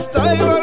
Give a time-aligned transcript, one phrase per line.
[0.00, 0.59] está em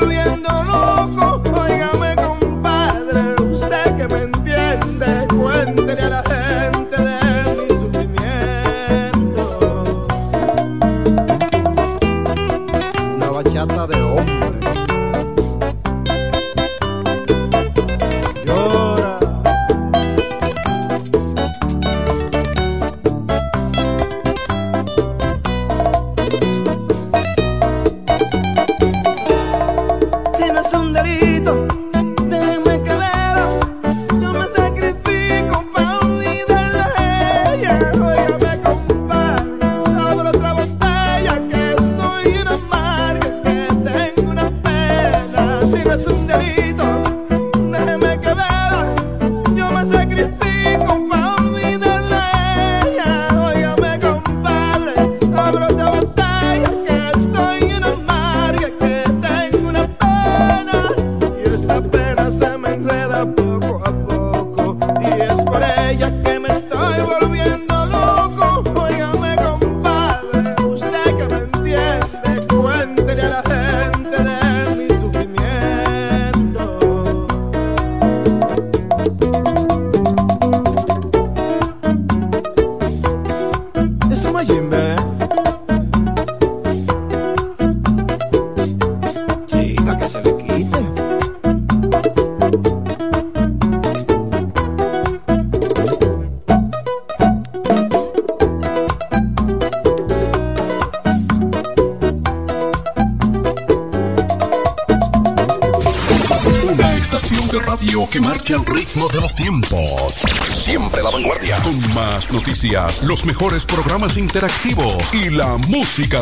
[113.04, 116.22] los mejores programas interactivos y la música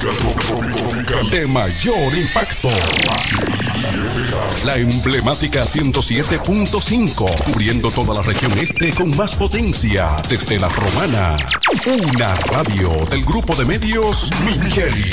[1.31, 2.67] de mayor impacto.
[4.65, 11.37] La emblemática 107.5, cubriendo toda la región este con más potencia, desde la romana.
[11.87, 15.07] Una radio del grupo de medios Micheli.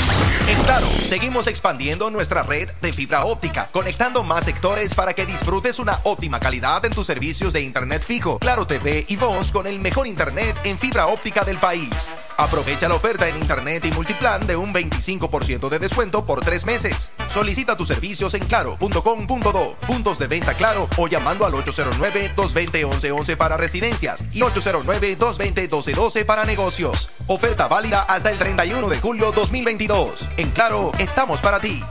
[0.48, 5.78] En Claro, seguimos expandiendo nuestra red de fibra óptica, conectando más sectores para que disfrutes
[5.78, 9.80] una óptima calidad en tus servicios de internet fijo, Claro TV y voz con el
[9.80, 12.08] mejor internet en fibra óptica del país.
[12.38, 17.11] Aprovecha la oferta en internet y multiplan de un 25% de descuento por tres meses.
[17.32, 24.22] Solicita tus servicios en claro.com.do, puntos de venta claro o llamando al 809-220-1111 para residencias
[24.32, 27.08] y 809-220-1212 para negocios.
[27.26, 30.28] Oferta válida hasta el 31 de julio 2022.
[30.36, 31.82] En Claro, estamos para ti.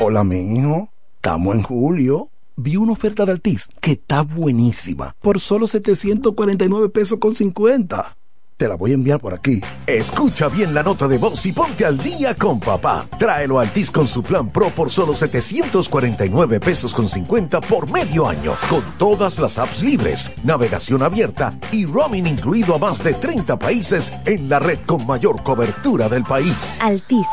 [0.00, 0.88] Hola, mi hijo.
[1.16, 2.30] Estamos en julio.
[2.56, 5.14] Vi una oferta de Altis que está buenísima.
[5.20, 8.16] Por solo 749 pesos con 50.
[8.60, 9.58] Te la voy a enviar por aquí.
[9.86, 13.06] Escucha bien la nota de voz y ponte al día con papá.
[13.18, 18.28] Tráelo a Altis con su plan Pro por solo 749 pesos con 50 por medio
[18.28, 18.52] año.
[18.68, 24.12] Con todas las apps libres, navegación abierta y roaming incluido a más de 30 países
[24.26, 26.78] en la red con mayor cobertura del país.
[26.82, 27.26] Altis,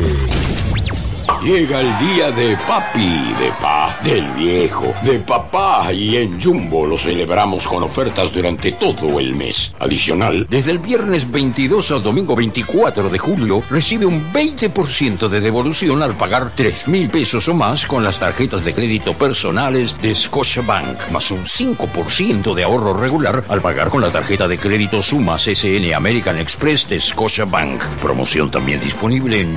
[1.42, 6.98] Llega el día de papi, de pa, del viejo, de papá y en Jumbo lo
[6.98, 9.72] celebramos con ofertas durante todo el mes.
[9.78, 16.02] Adicional, desde el viernes 22 al domingo 24 de julio recibe un 20% de devolución
[16.02, 21.10] al pagar 3 mil pesos o más con las tarjetas de crédito personales de Scotiabank,
[21.10, 25.94] más un 5% de ahorro regular al pagar con la tarjeta de crédito Sumas SN
[25.94, 27.82] American Express de Scotiabank.
[28.00, 29.56] Promoción también disponible en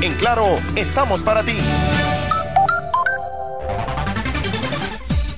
[0.00, 1.56] en Claro, estamos para ti.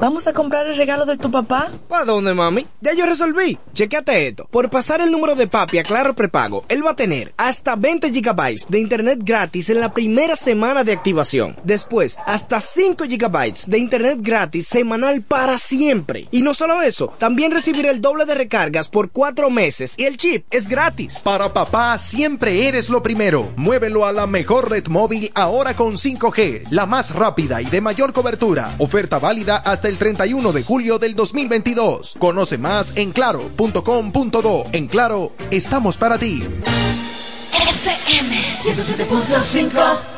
[0.00, 1.70] vamos a comprar el regalo de tu papá.
[1.88, 2.66] ¿Para dónde, mami?
[2.80, 3.58] Ya yo resolví.
[3.72, 4.46] Chequéate esto.
[4.50, 8.10] Por pasar el número de papi a Claro Prepago, él va a tener hasta 20
[8.10, 11.56] gigabytes de internet gratis en la primera semana de activación.
[11.64, 16.28] Después, hasta 5 gigabytes de internet gratis semanal para siempre.
[16.30, 20.16] Y no solo eso, también recibirá el doble de recargas por 4 meses y el
[20.16, 21.20] chip es gratis.
[21.20, 23.48] Para papá siempre eres lo primero.
[23.56, 28.12] Muévelo a la mejor red móvil ahora con 5G, la más rápida y de mayor
[28.12, 28.38] cobertura
[28.78, 32.16] Oferta válida hasta el 31 de julio del 2022.
[32.18, 34.64] Conoce más en claro.com.do.
[34.72, 36.42] En Claro, estamos para ti.
[37.52, 40.17] FM 107.5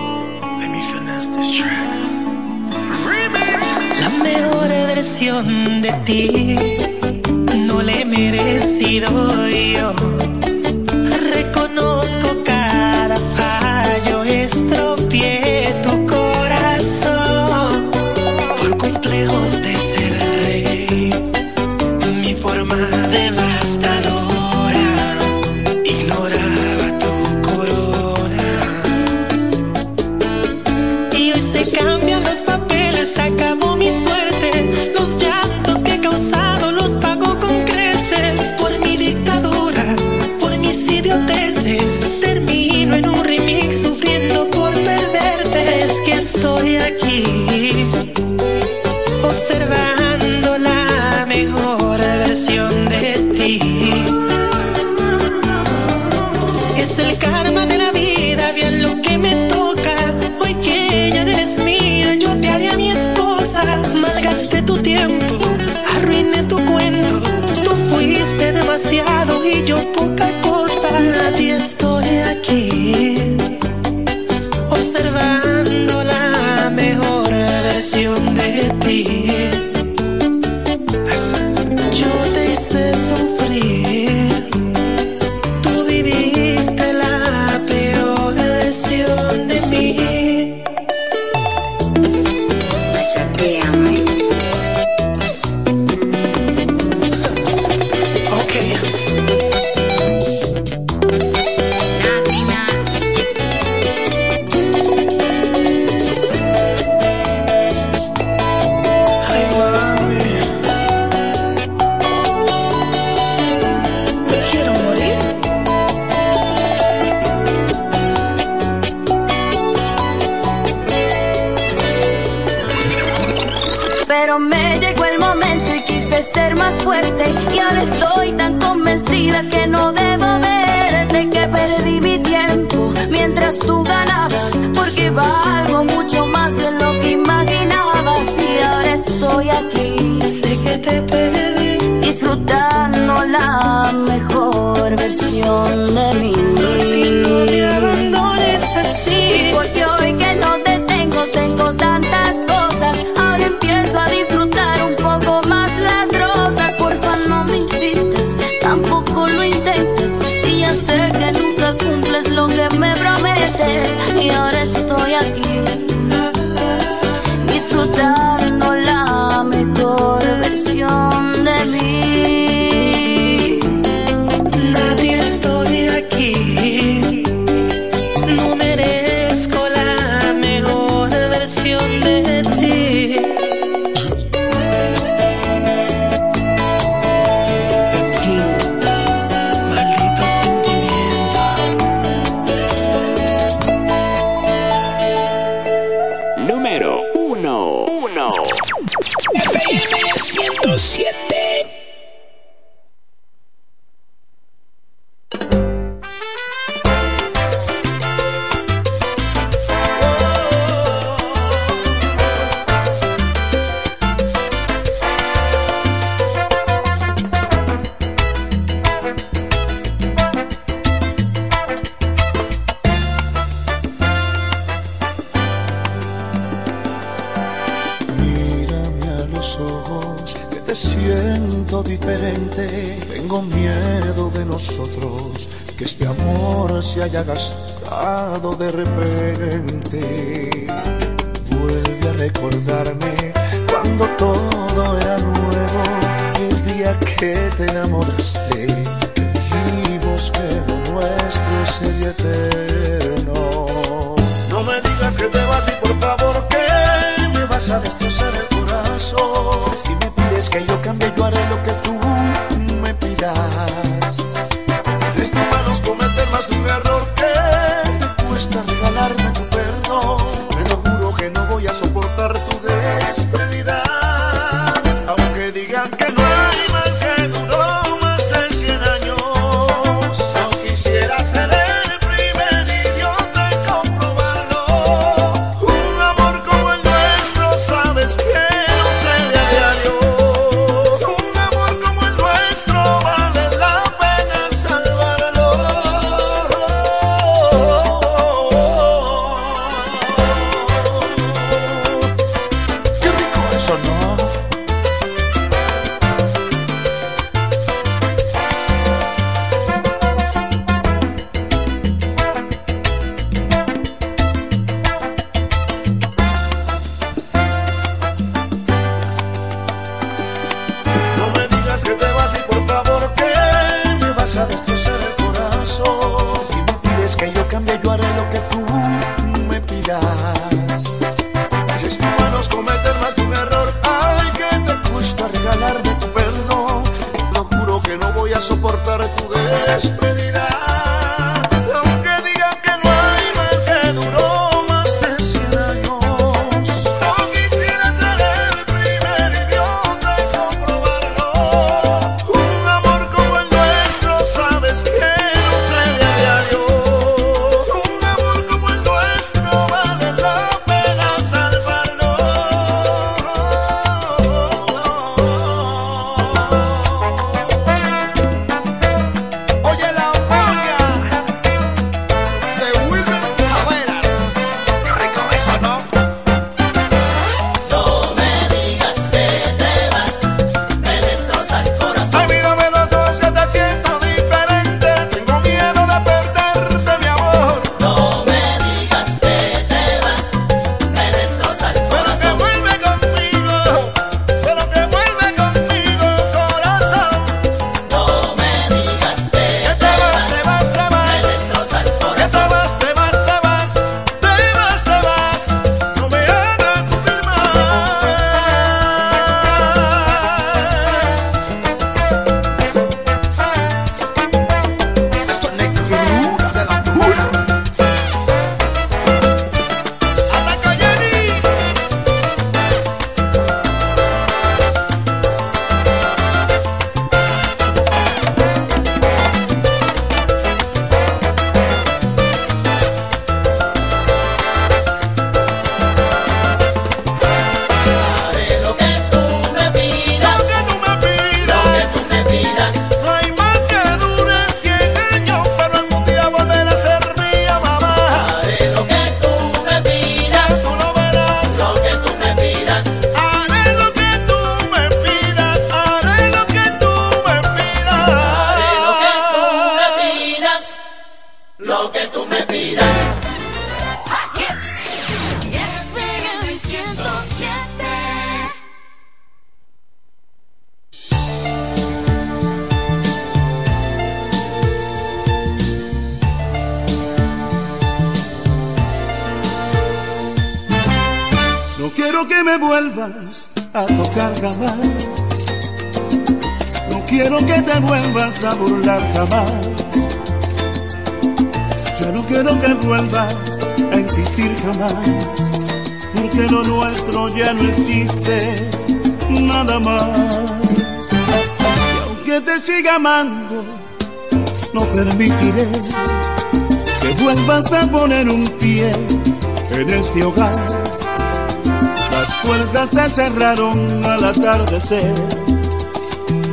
[5.31, 6.80] versión de ti.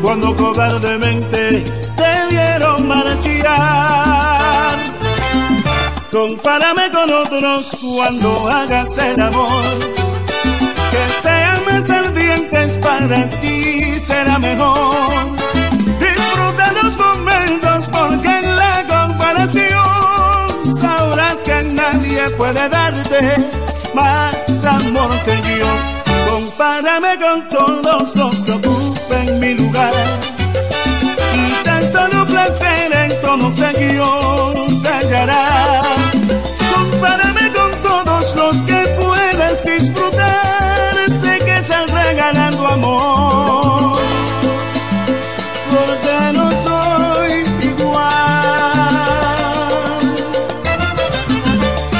[0.00, 1.64] cuando cobardemente
[1.96, 3.58] te vieron marchar.
[6.12, 9.78] Compárame con otros cuando hagas el amor,
[10.90, 15.36] que sean más ardientes para ti será mejor.
[15.98, 23.50] Disfruta los momentos porque en la comparación sabrás que nadie puede darte
[23.94, 25.97] más amor que yo.
[26.58, 29.92] Párame con todos los que ocupen mi lugar.
[31.32, 35.82] Y tan solo placer en conocer guion se hallará.
[36.74, 40.96] Compárame con todos los que puedas disfrutar.
[41.22, 43.96] Sé que estás regalando amor.
[45.70, 48.08] Porque no soy igual.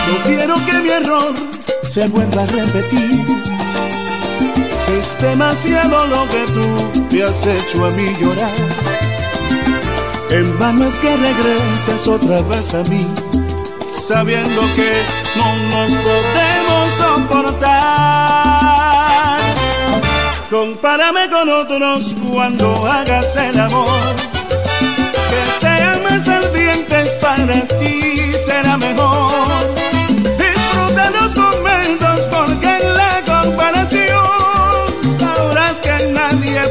[0.09, 1.33] No quiero que mi error
[1.85, 3.38] se vuelva a repetir
[5.21, 8.51] demasiado lo que tú me has hecho a mí llorar.
[10.31, 13.07] En vano es que regreses otra vez a mí,
[14.07, 14.93] sabiendo que
[15.37, 17.99] no nos podemos soportar.
[20.51, 24.15] Compárame con otros cuando hagas el amor,
[25.31, 29.31] que sean más ardientes para ti será mejor.
[30.39, 34.08] Disfruta los momentos porque en la comparación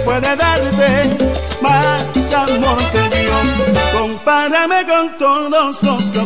[0.07, 1.17] puede darte
[1.61, 3.99] más amor que yo.
[3.99, 6.19] Compárame con todos los que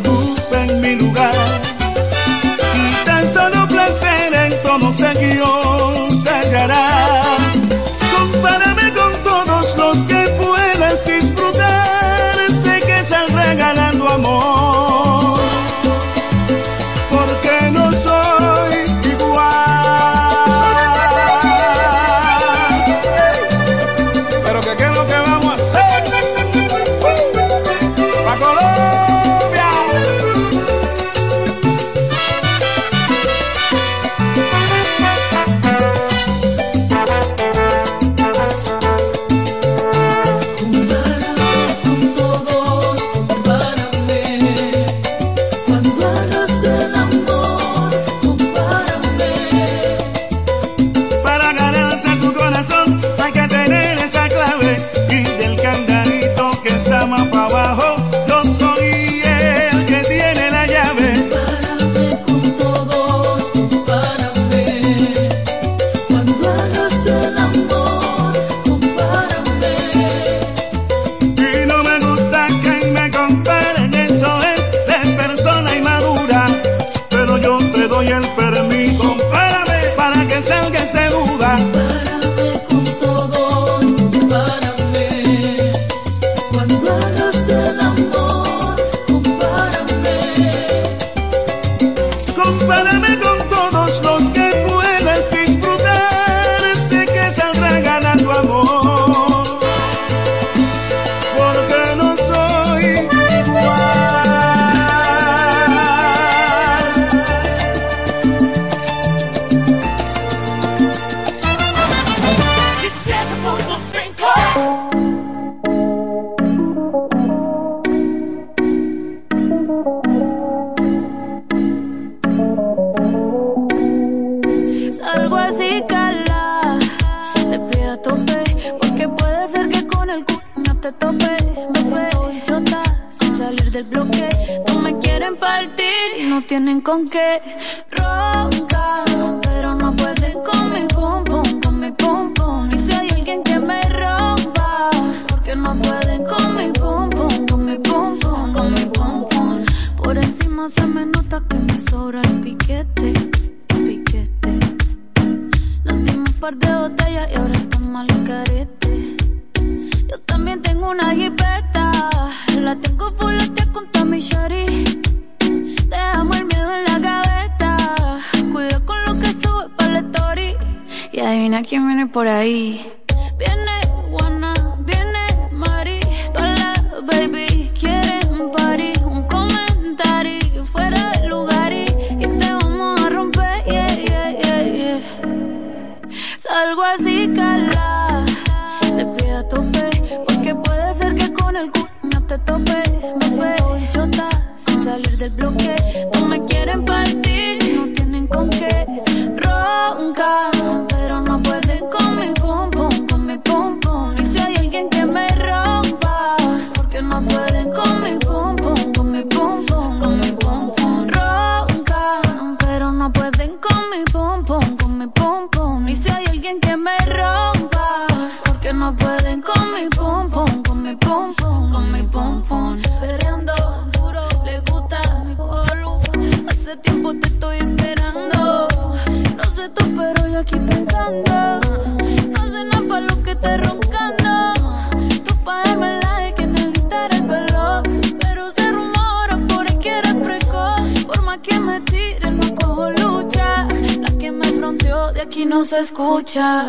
[245.31, 246.65] aquí no se escucha.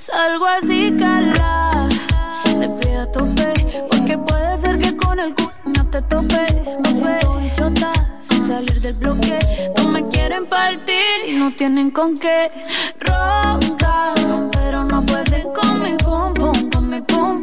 [0.00, 1.88] Salgo así, cala.
[2.58, 3.52] Le pido a tope.
[3.90, 6.44] Porque puede ser que con el culo no te tope.
[6.82, 9.38] Me suelto bichota sin salir del bloque.
[9.78, 12.50] No me quieren partir y no tienen con qué.
[13.00, 14.12] Ronca,
[15.60, 17.37] con mi pum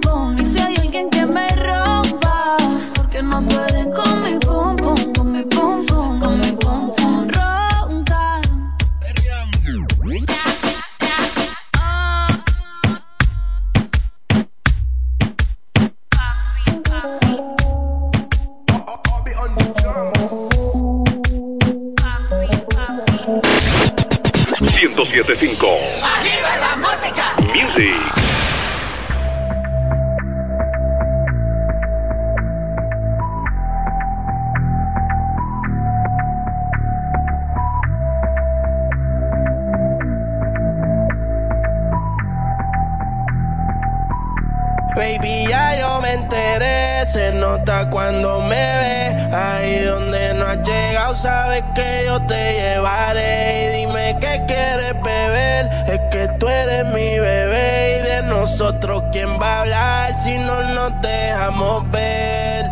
[58.65, 62.65] nosotros, ¿quién va a hablar si no nos dejamos ver?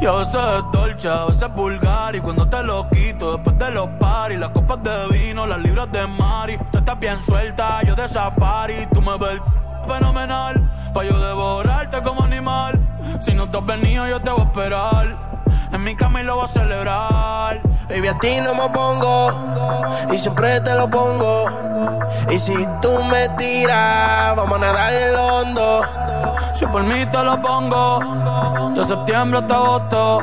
[0.00, 3.58] Yo a veces es dolce, a veces es vulgar Y cuando te lo quito después
[3.58, 6.58] de los paris Las copas de vino, las libras de Mari.
[6.72, 8.86] Tú estás bien suelta, yo de safari.
[8.92, 9.40] Tú me ves
[9.86, 12.76] fenomenal Pa' yo devorarte como animal.
[13.20, 15.16] Si no te has venido yo te voy a esperar.
[15.72, 17.60] En mi cama y lo voy a celebrar.
[17.88, 19.32] Baby, a ti no me pongo
[20.12, 21.67] y siempre te lo pongo.
[22.30, 25.82] Y si tú me tiras, vamos a nadar en lo hondo.
[26.54, 28.00] Si por mí te lo pongo,
[28.74, 30.20] de septiembre hasta agosto.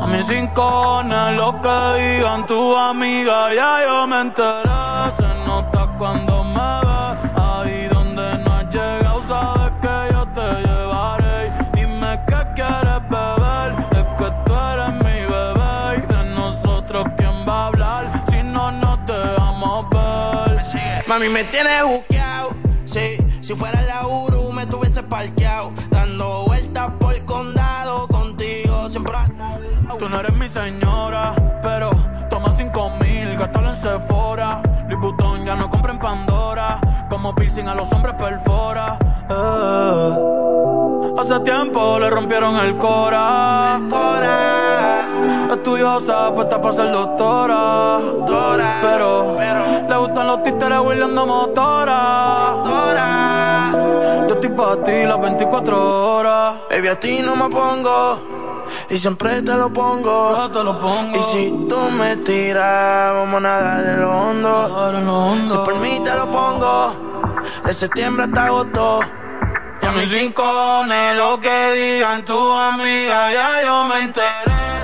[0.00, 1.02] A mis cinco
[1.36, 5.37] lo que digan tu amiga, ya yo me enteré.
[21.18, 22.50] Mami, me tienes buqueado.
[22.84, 25.72] Sí, si fuera la Uru, me tuviese parqueado.
[25.90, 28.88] Dando vueltas por el condado contigo.
[28.88, 29.14] Siempre
[29.98, 31.90] Tú no eres mi señora, pero
[32.30, 34.62] toma cinco mil, gástalo en Sephora.
[34.88, 36.78] Louis ya no compra en Pandora.
[37.10, 38.96] Como piercing a los hombres perfora.
[39.28, 40.12] Eh.
[41.18, 43.80] Hace tiempo le rompieron el cora.
[45.50, 47.98] Estudiosa, puesta para ser doctora.
[48.80, 49.36] Pero
[49.88, 52.68] le gustan los títeres huirleando motora.
[54.28, 56.56] Yo estoy para ti las 24 horas.
[56.70, 58.18] Baby, a ti no me pongo.
[58.90, 60.48] Y siempre te lo pongo.
[60.50, 61.18] te lo pongo.
[61.18, 65.48] Y si tú me tiras, vamos a nadar en lo hondo.
[65.48, 66.92] Si por mí te lo pongo.
[67.64, 69.00] De septiembre hasta agosto.
[69.80, 74.77] Y a mis rincones, lo que digan tu amiga, ya yo me enteré.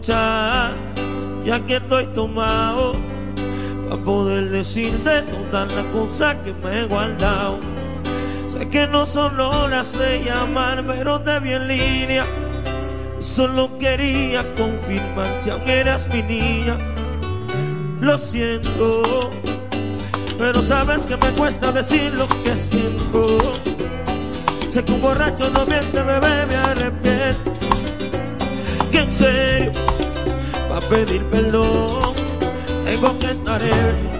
[0.00, 0.74] ya
[1.66, 2.92] que estoy tomado,
[3.88, 7.58] para poder decirte todas las cosas que me he guardado.
[8.46, 12.24] Sé que no son horas de llamar, pero te vi en línea.
[13.20, 16.76] Solo quería confirmar si aún eras mi niña.
[18.00, 19.30] Lo siento,
[20.38, 23.38] pero sabes que me cuesta decir lo que siento.
[24.70, 27.11] Sé que un borracho no miente, bebé, me arrepiento
[29.22, 29.70] serio
[30.68, 32.12] para pedir perdón.
[32.84, 34.11] Tengo que estar ebrio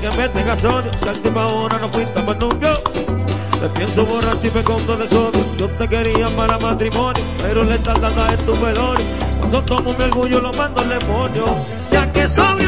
[0.00, 0.90] que me tengas odio.
[1.00, 2.72] Si al tipo ahora no fuiste más nunca.
[3.60, 5.56] Te pienso borracho y fecondo de sodio.
[5.56, 9.04] Yo te quería para matrimonio, pero le estás dando en tu velorio.
[9.38, 11.44] Cuando tomo mi orgullo lo mando al demonio.
[11.90, 12.67] Ya que soy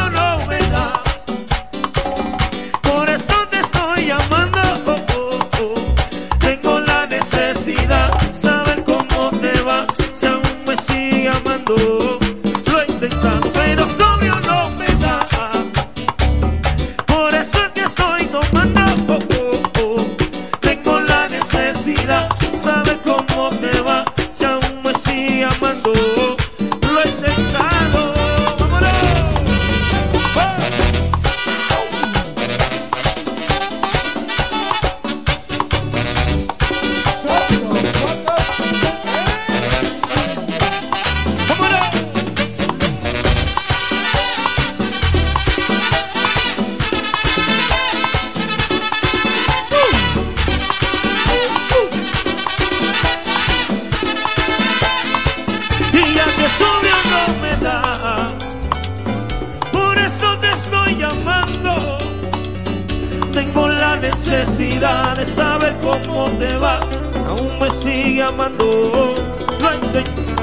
[64.01, 66.81] necesidad de saber cómo te va,
[67.29, 69.15] aún me sigue amando.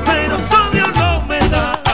[0.06, 1.87] Pero solo no me da.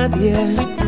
[0.00, 0.79] Nadie.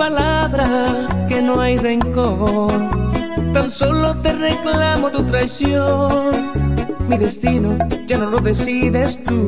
[0.00, 2.72] Palabra que no hay rencor.
[3.52, 6.30] Tan solo te reclamo tu traición.
[7.06, 7.76] Mi destino
[8.06, 9.46] ya no lo decides tú.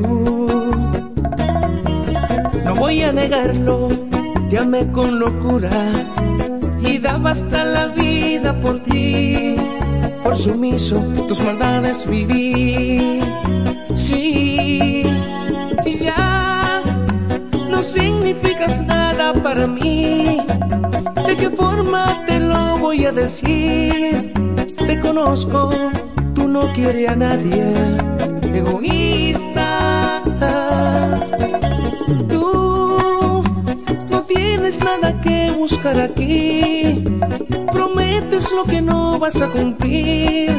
[2.65, 3.87] No voy a negarlo,
[4.51, 5.71] te amé con locura
[6.81, 9.55] y daba hasta la vida por ti.
[10.23, 13.21] Por sumiso, tus maldades viví.
[13.95, 15.02] Sí,
[17.83, 20.41] significas nada para mí.
[21.27, 24.33] ¿De qué forma te lo voy a decir?
[24.87, 25.69] Te conozco,
[26.33, 27.73] tú no quieres a nadie.
[28.53, 30.21] Egoísta,
[32.29, 33.43] tú
[34.09, 37.03] no tienes nada que buscar aquí.
[37.71, 40.51] Prometes lo que no vas a cumplir.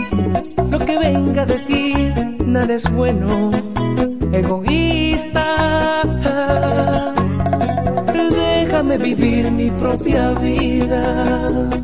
[0.70, 1.95] Lo que venga de ti,
[2.47, 3.51] nada es bueno.
[4.33, 4.84] Egoísta,
[8.99, 11.84] déjame vivir mi propia vida.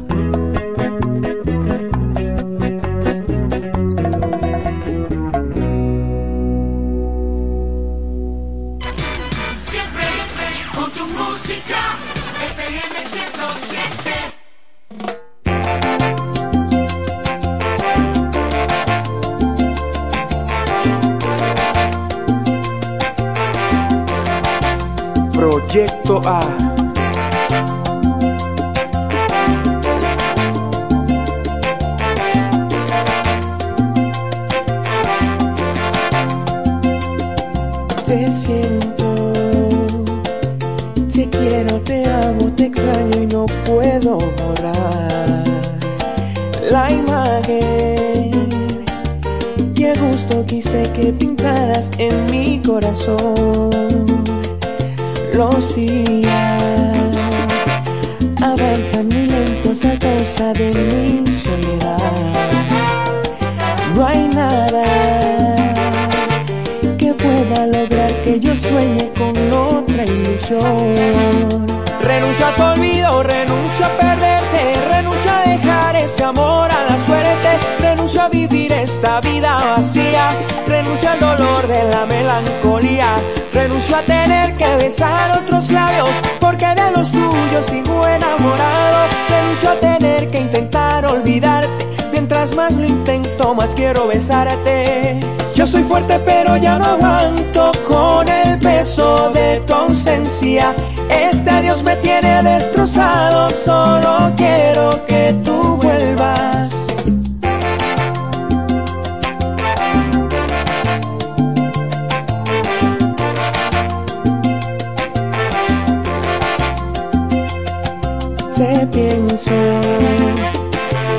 [84.02, 90.38] Tener que besar otros labios, porque de los tuyos sigo enamorado, renuncio a tener que
[90.38, 95.20] intentar olvidarte, mientras más lo intento más quiero besarte.
[95.54, 100.74] Yo soy fuerte pero ya no aguanto con el peso de tu ausencia.
[101.10, 105.49] Este adiós me tiene destrozado, solo quiero que tú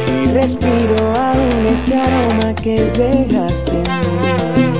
[0.07, 4.73] y respiro aún ese aroma que dejaste en mí.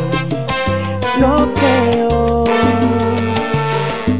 [1.20, 2.44] No creo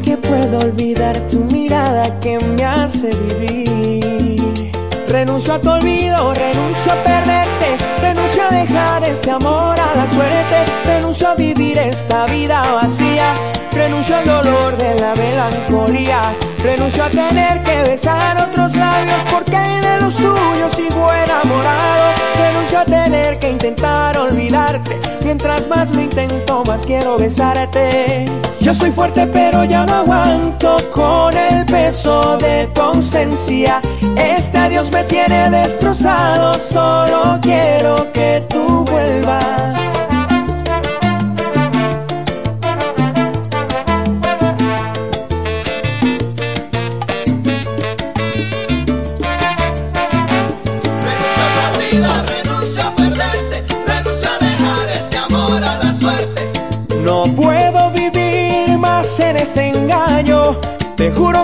[0.04, 4.72] que puedo olvidar tu mirada que me hace vivir.
[5.08, 10.64] Renuncio a tu olvido, renuncio a perderte, renuncio a dejar este amor a la suerte,
[10.84, 13.34] renuncio a vivir esta vida vacía,
[13.72, 20.00] renuncio al dolor de la melancolía, renuncio a tener que besar otros labios porque de
[20.00, 26.82] los tuyos sigo enamorado, renuncio a tener que intentar olvidarte, mientras más lo intento más
[26.82, 28.26] quiero besarte.
[28.60, 33.80] Yo soy fuerte pero ya no aguanto con el peso de tu ausencia,
[34.16, 39.81] este adiós me tiene destrozado, solo quiero que tú vuelvas.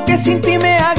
[0.09, 0.97] Que sin ti me hago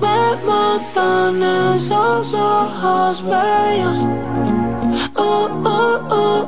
[0.00, 3.98] Memotanes, also Hosberian
[5.18, 6.47] Ooh, ooh, ooh.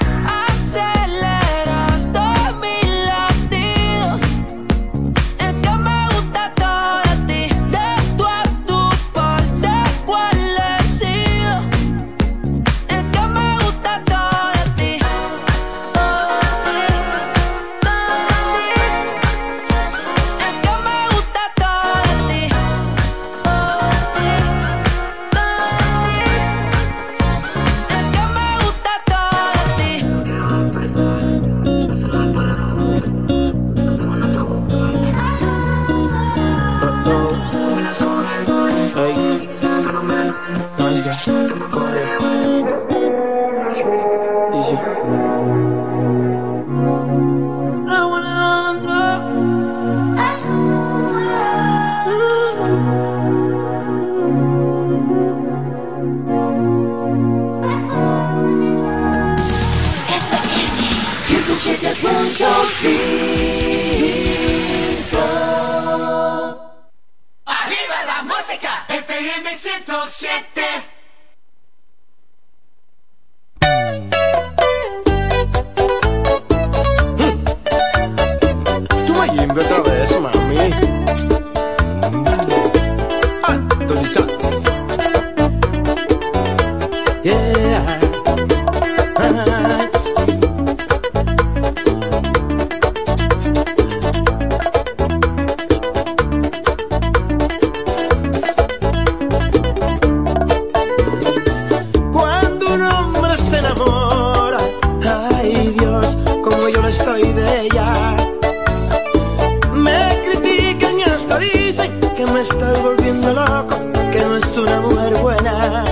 [115.21, 115.85] suena.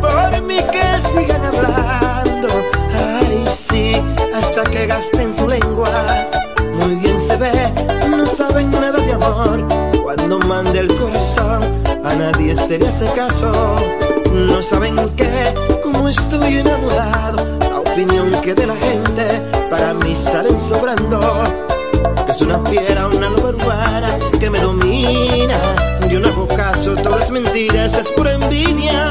[0.00, 2.48] Por mí que sigan hablando,
[2.94, 4.02] ay sí,
[4.34, 5.90] hasta que gasten su lengua.
[6.80, 7.52] Muy bien se ve,
[8.08, 9.66] no saben nada de amor.
[10.02, 11.60] Cuando mande el corazón,
[12.04, 13.76] a nadie se le hace caso.
[14.32, 17.58] No saben qué, como estoy enamorado.
[17.60, 21.20] La opinión que de la gente, para mí salen sobrando.
[22.24, 25.35] Que es una fiera, una loba urbana que me domina
[26.86, 29.10] son todas mentiras, es pura envidia.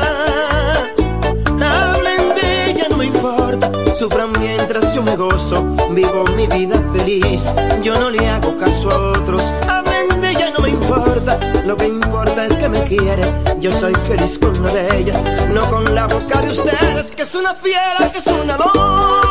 [1.60, 3.70] Hablen de ella, no me importa.
[3.94, 7.46] Sufran mientras yo me gozo, vivo mi vida feliz.
[7.84, 9.44] Yo no le hago caso a otros.
[9.68, 11.38] Hablen de ella, no me importa.
[11.66, 13.24] Lo que importa es que me quiere.
[13.60, 17.36] Yo soy feliz con una de ellas, no con la boca de ustedes, que es
[17.36, 19.25] una fiera, que es una loca.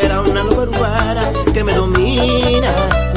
[0.00, 2.72] era una loba urbana que me domina.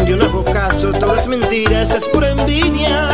[0.07, 3.09] Yo no hago caso, todas mentiras es pura envidia.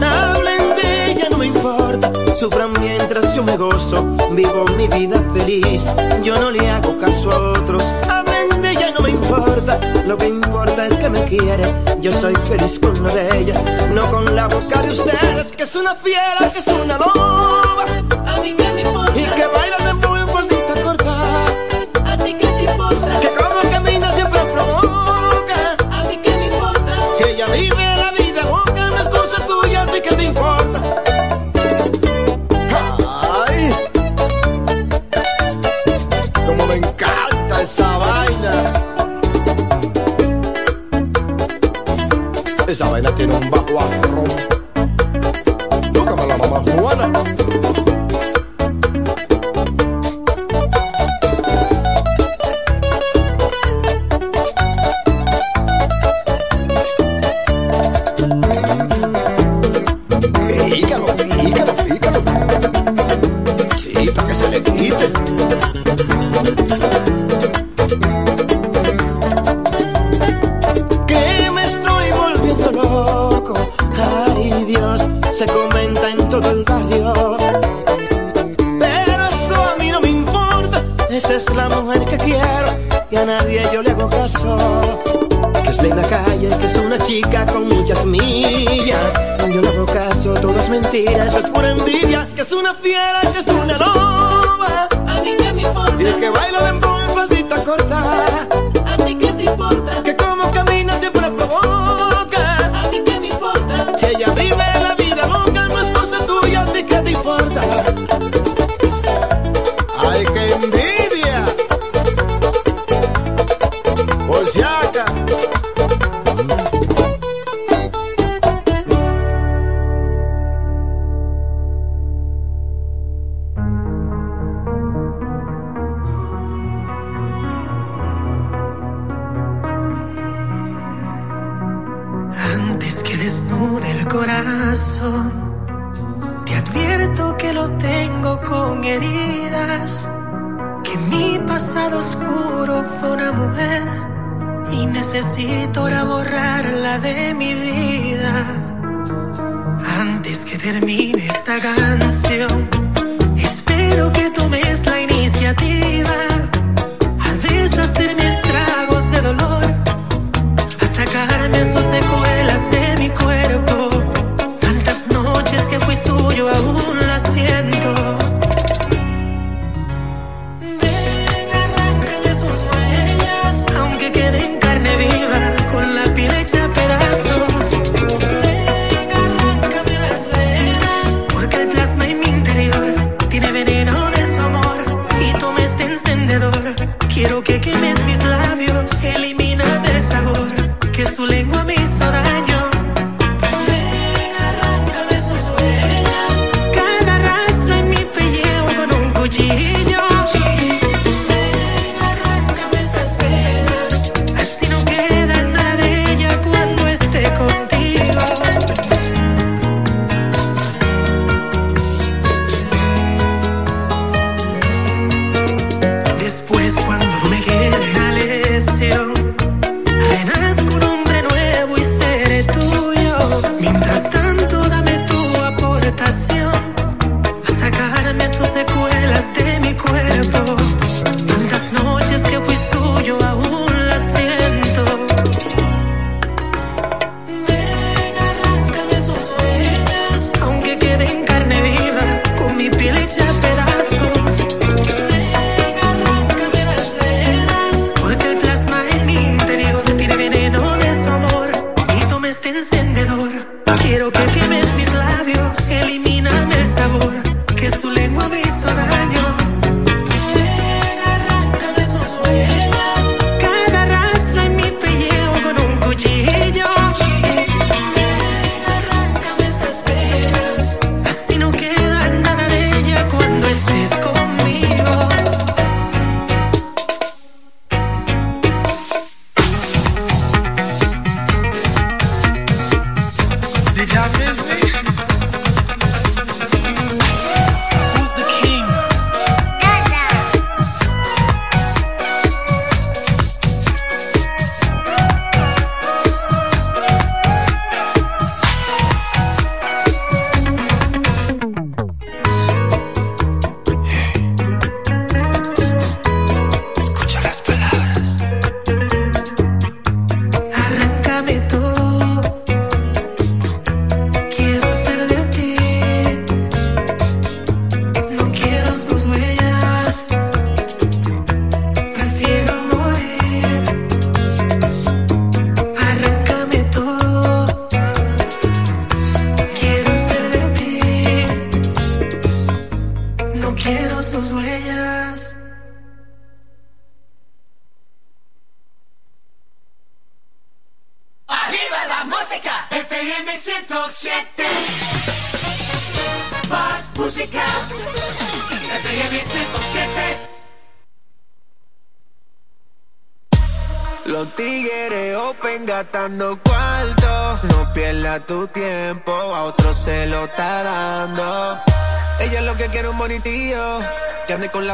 [0.00, 2.12] Hablen de ella, no me importa.
[2.36, 4.02] Sufran mientras yo me gozo,
[4.32, 5.86] vivo mi vida feliz.
[6.22, 7.82] Yo no le hago caso a otros.
[8.08, 9.80] Hablen de ella, no me importa.
[10.06, 11.74] Lo que importa es que me quiere.
[12.00, 13.60] Yo soy feliz con una de ella,
[13.92, 17.86] no con la boca de ustedes, que es una fiera, que es una loba.
[18.26, 19.12] A mí que me importa.
[19.18, 19.94] Y que baila de
[43.26, 44.03] que back va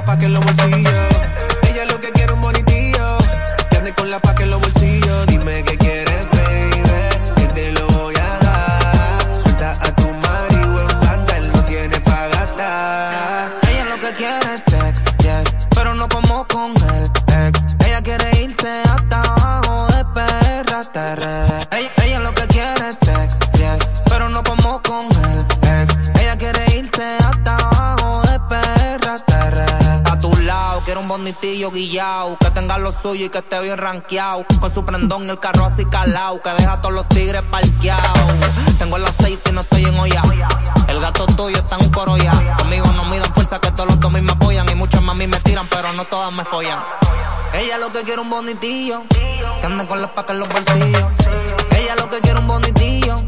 [0.04, 0.39] que ande
[34.00, 34.44] rankeado.
[34.60, 38.34] Con su prendón y el carro así calao, que deja a todos los tigres parqueados.
[38.78, 40.22] Tengo el aceite y no estoy en olla.
[40.88, 42.56] El gato tuyo está en un coro ya.
[42.56, 44.68] Conmigo no midan fuerza que todos los domis me apoyan.
[44.70, 46.82] Y muchas mami me tiran, pero no todas me follan.
[47.52, 51.12] Ella lo que quiere un bonitillo, que ande con las pacas en los bolsillos.
[51.72, 53.22] Ella lo que quiere un bonitillo,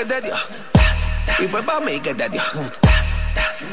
[0.00, 0.34] que te dio.
[1.40, 2.40] Y fue pa' mí que te dio.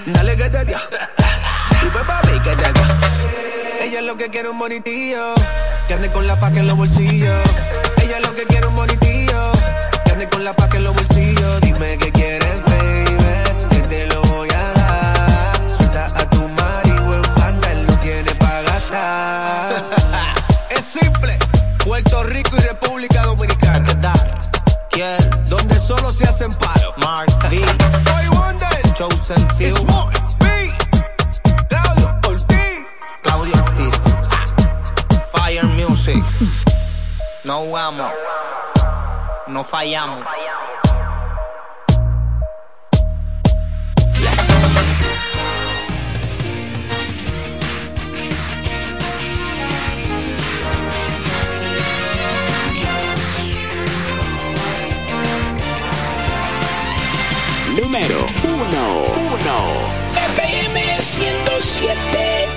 [0.08, 0.78] Dale que te dio.
[0.78, 2.84] Y fue pa' mí que te dio.
[3.82, 5.36] Ella es lo que quiere un bonitillo.
[5.88, 7.42] Que ande con la paca en los bolsillos.
[8.04, 9.52] Ella es lo que quiere un bonitillo.
[10.04, 11.62] Que ande con la paca en los bolsillos.
[11.62, 13.70] Dime qué quieres, baby.
[13.70, 15.78] Que te lo voy a dar.
[15.78, 17.22] Suelta a tu marido.
[17.72, 19.84] Él no tiene para gastar.
[20.72, 21.40] es simple.
[21.86, 24.17] Puerto Rico y República Dominicana.
[25.88, 26.94] Solo se hacen paro.
[26.98, 27.60] Mark B.
[27.60, 28.68] Boy Wonder.
[28.94, 29.74] Chosen Few.
[31.70, 32.88] Claudio Ortiz.
[33.24, 33.96] Claudio Ortiz.
[35.32, 36.24] Fire Music.
[37.46, 38.12] No vamos.
[39.48, 40.26] No fallamos.
[57.88, 58.52] Número 1.
[58.52, 59.48] 1.
[60.36, 62.57] FM 107.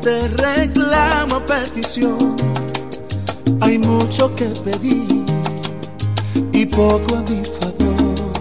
[0.00, 2.36] Este reclamo petición?
[3.60, 5.24] Hay mucho que pedir
[6.52, 8.32] y poco a mi favor.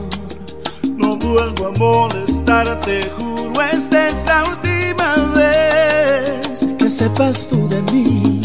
[0.95, 8.41] No vuelvo a molestarte, juro, esta es la última vez que sepas tú de mí.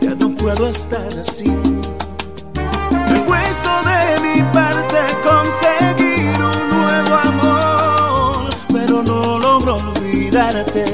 [0.00, 1.46] Ya no puedo estar así.
[3.12, 10.84] He puesto de mi parte conseguir un nuevo amor, pero no logro olvidarte.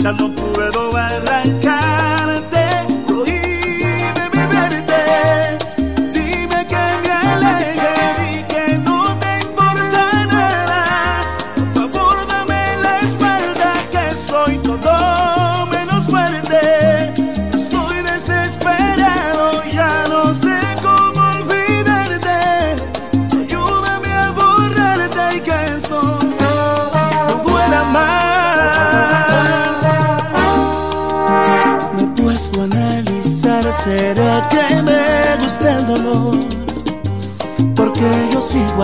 [0.00, 0.41] Ya no
[0.72, 1.81] puedo arrancarte,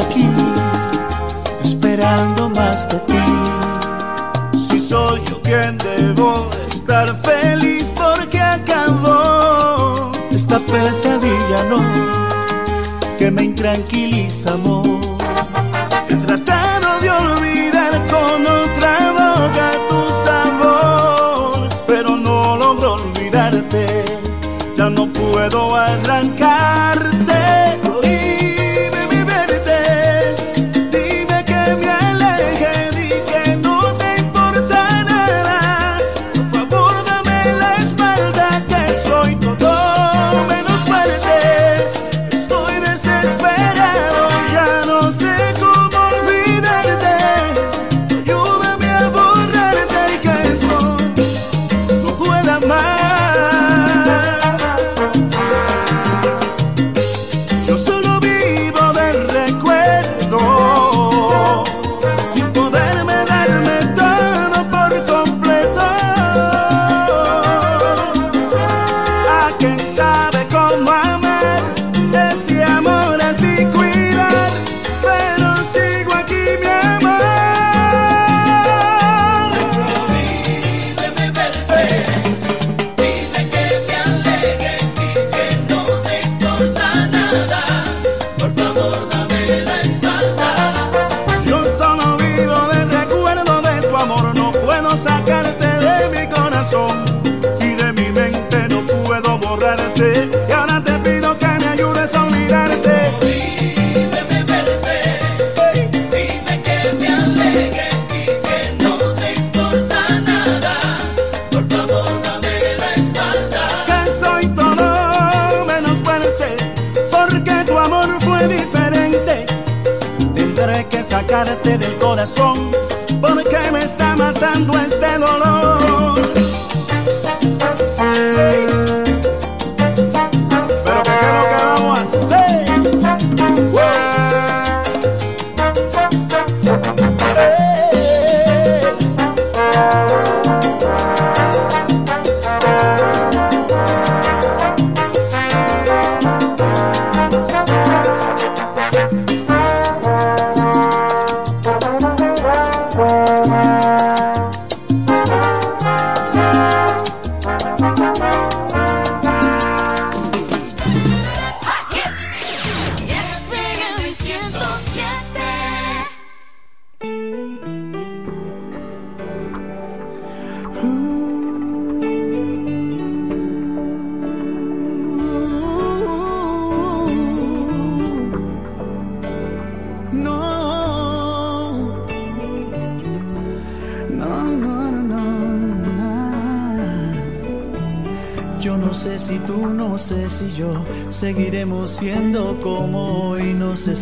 [0.01, 0.27] aquí,
[1.62, 4.59] esperando más de ti.
[4.69, 11.81] Si soy yo quien debo de estar feliz porque acabó esta pesadilla, no,
[13.19, 15.18] que me intranquiliza, amor.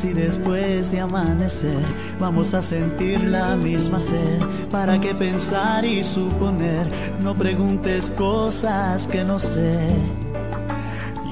[0.07, 1.85] Si después de amanecer
[2.21, 4.41] vamos a sentir la misma sed.
[4.71, 6.87] ¿Para qué pensar y suponer?
[7.21, 9.79] No preguntes cosas que no sé.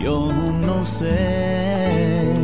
[0.01, 2.35] Yo no sé.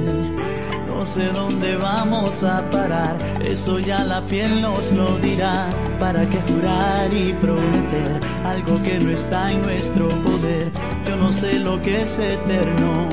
[0.86, 5.68] No sé dónde vamos a parar, eso ya la piel nos lo dirá.
[5.98, 10.70] ¿Para qué jurar y prometer algo que no está en nuestro poder?
[11.08, 13.09] Yo no sé lo que es eterno, no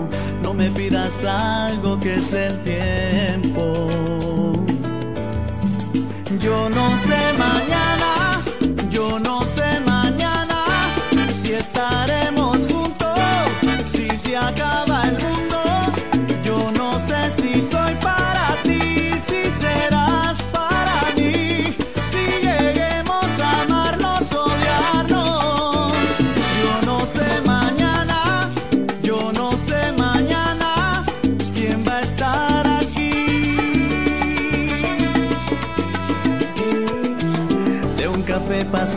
[0.58, 3.88] me pidas algo que es del tiempo.
[6.40, 8.42] Yo no sé mañana,
[8.90, 10.66] yo no sé mañana
[11.32, 12.17] si estaremos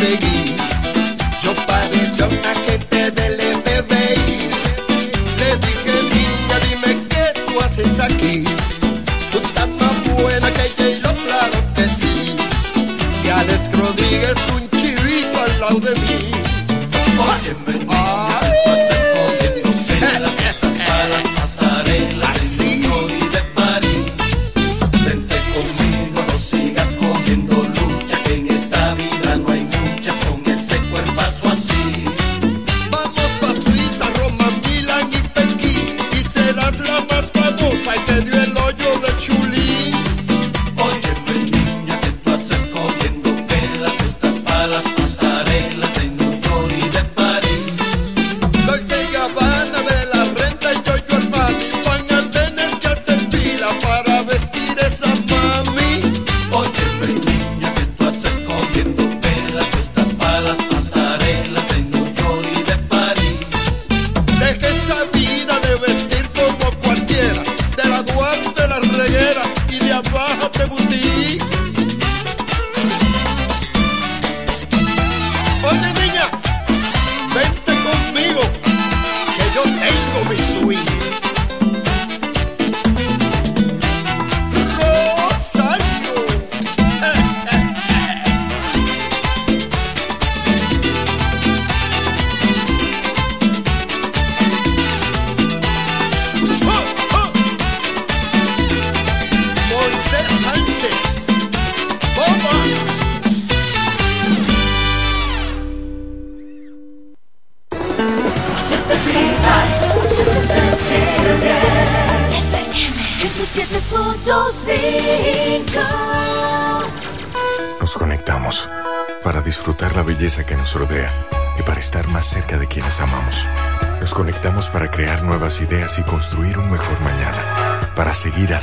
[0.00, 0.39] seguir.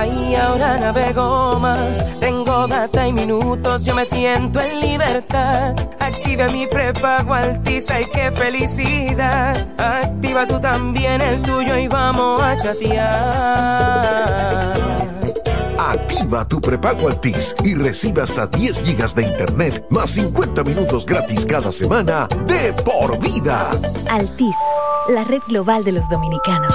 [0.00, 5.74] Ahí ahora navego más, tengo data y minutos, yo me siento en libertad.
[5.98, 9.54] Activa mi prepago Altis, ay qué felicidad.
[9.78, 13.12] Activa tú también el tuyo y vamos a chatear.
[15.78, 21.44] Activa tu prepago Altis y recibe hasta 10 gigas de internet más 50 minutos gratis
[21.44, 23.68] cada semana de por vida.
[24.10, 24.56] Altis,
[25.10, 26.74] la red global de los dominicanos.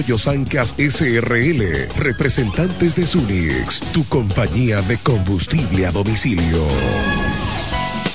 [0.01, 7.20] Sancas SRL, representantes de Sunix, tu compañía de combustible a domicilio.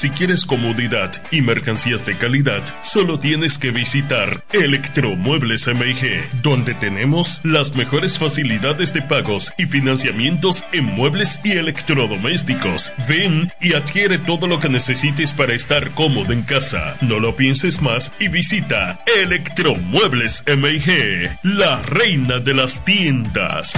[0.00, 7.42] Si quieres comodidad y mercancías de calidad, solo tienes que visitar Electromuebles MIG, donde tenemos
[7.44, 12.94] las mejores facilidades de pagos y financiamientos en muebles y electrodomésticos.
[13.10, 16.96] Ven y adquiere todo lo que necesites para estar cómodo en casa.
[17.02, 23.74] No lo pienses más y visita Electromuebles MIG, la reina de las tiendas.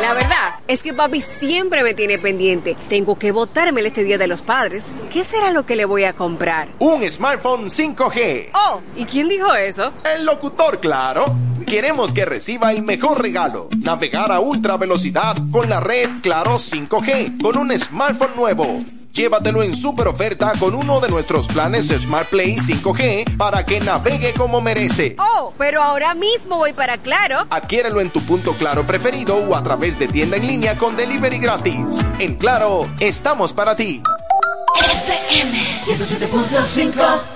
[0.00, 2.76] La verdad es que papi siempre me tiene pendiente.
[2.88, 4.92] Tengo que votármelo este día de los padres.
[5.10, 6.68] ¿Qué será lo que le voy a comprar?
[6.78, 8.50] Un smartphone 5G.
[8.52, 9.92] Oh, ¿y quién dijo eso?
[10.04, 11.34] El locutor, claro.
[11.66, 13.68] Queremos que reciba el mejor regalo.
[13.78, 18.84] Navegar a ultra velocidad con la red Claro 5G con un smartphone nuevo.
[19.16, 24.34] Llévatelo en super oferta con uno de nuestros planes Smart Play 5G para que navegue
[24.34, 25.16] como merece.
[25.18, 27.46] Oh, pero ahora mismo voy para Claro.
[27.48, 31.38] Adquiérelo en tu punto Claro preferido o a través de tienda en línea con delivery
[31.38, 32.04] gratis.
[32.18, 34.02] En Claro, estamos para ti.
[34.78, 37.35] FM 107.5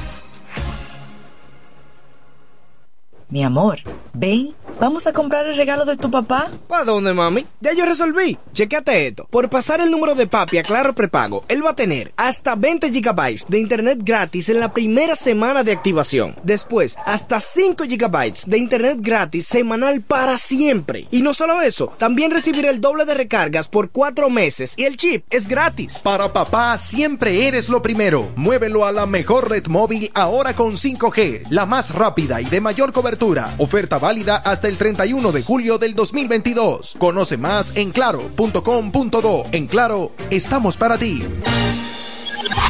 [3.31, 3.79] Mi amor,
[4.11, 6.51] ven, vamos a comprar el regalo de tu papá.
[6.67, 7.47] ¿Para dónde, mami?
[7.61, 8.37] Ya yo resolví.
[8.51, 9.25] Chequéate esto.
[9.29, 12.91] Por pasar el número de papi a Claro Prepago, él va a tener hasta 20
[12.91, 16.35] gigabytes de internet gratis en la primera semana de activación.
[16.43, 21.07] Después, hasta 5 gigabytes de internet gratis semanal para siempre.
[21.09, 24.97] Y no solo eso, también recibirá el doble de recargas por 4 meses y el
[24.97, 25.99] chip es gratis.
[25.99, 28.27] Para papá siempre eres lo primero.
[28.35, 32.91] Muévelo a la mejor red móvil ahora con 5G, la más rápida y de mayor
[32.91, 33.20] cobertura.
[33.59, 36.95] Oferta válida hasta el 31 de julio del 2022.
[36.97, 39.43] Conoce más en claro.com.do.
[39.51, 41.23] En Claro, estamos para ti.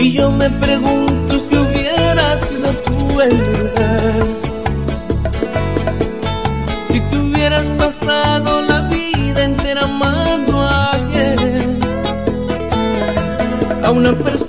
[0.00, 4.26] Y yo me pregunto si hubieras sido tú el lugar,
[6.88, 11.78] si te hubieras pasado la vida entera amando a alguien,
[13.82, 14.45] a una persona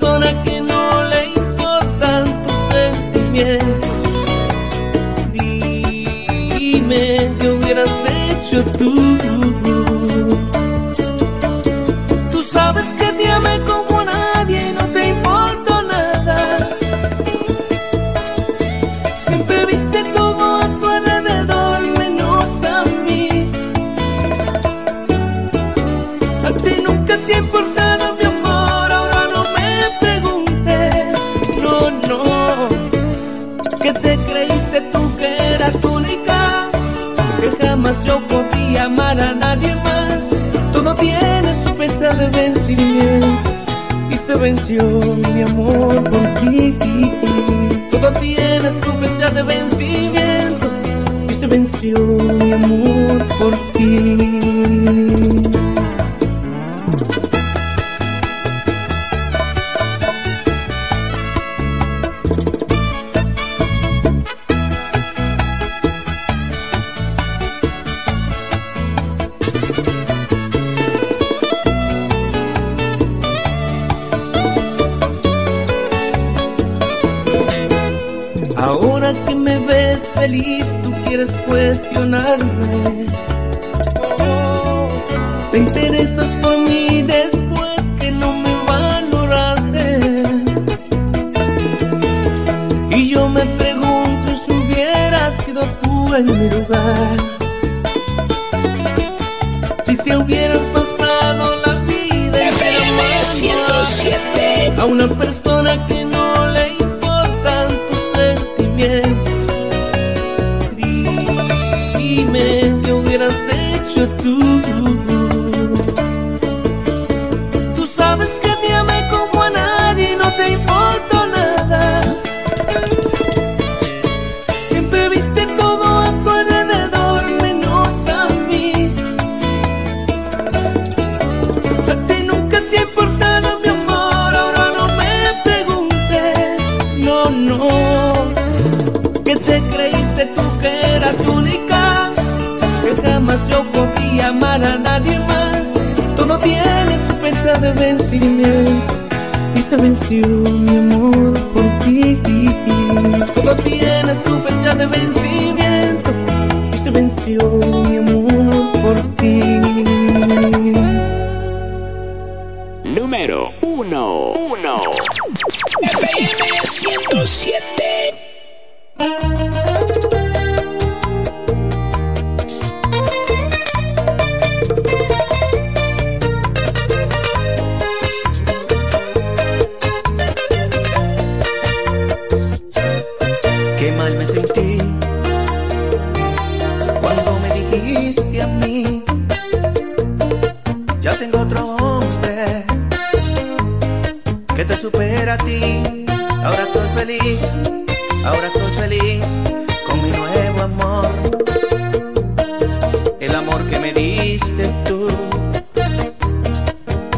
[44.40, 44.84] venció
[45.34, 46.78] mi amor por ti.
[47.90, 50.72] Todo tiene su fecha de vencimiento
[51.30, 51.96] y se venció
[52.44, 54.27] mi amor por ti.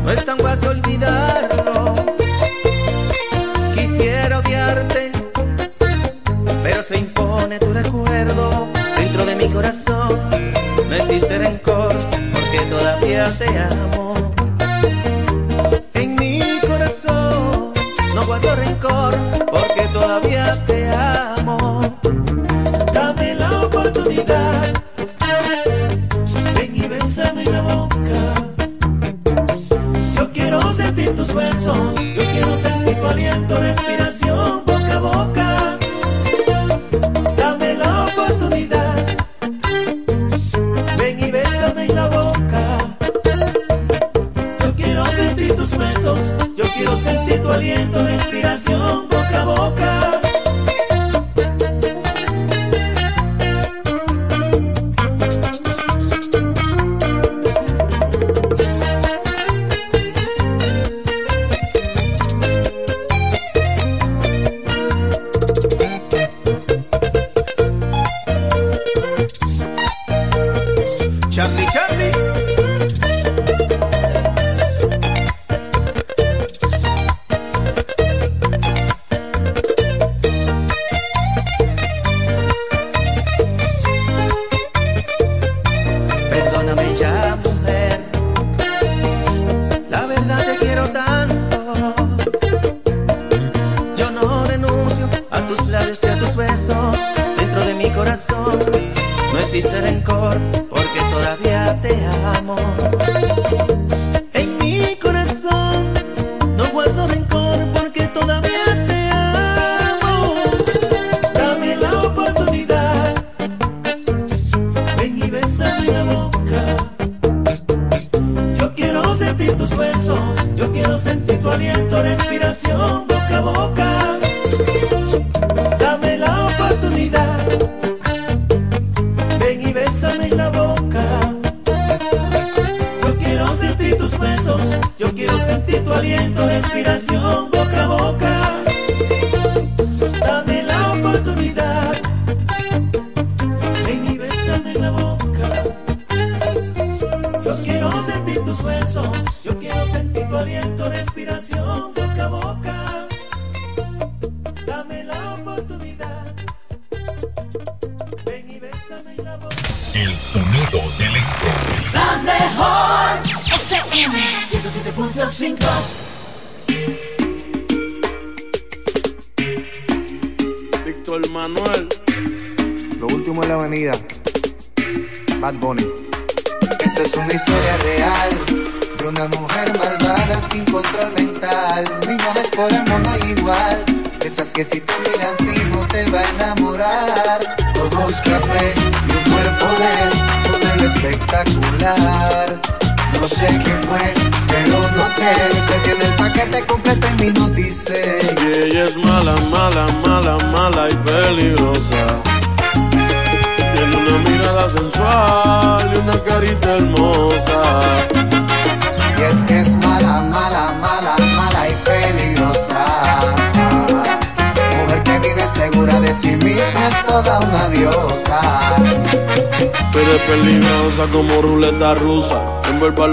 [0.10, 1.29] No es tan olvidar.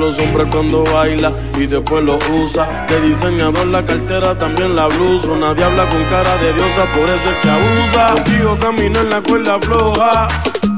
[0.07, 2.87] Los hombres cuando baila y después lo usa.
[2.89, 5.29] De diseñador la cartera, también la blusa.
[5.37, 8.15] Nadie habla con cara de diosa, por eso es que abusa.
[8.15, 10.29] Contigo camino en la cuerda floja.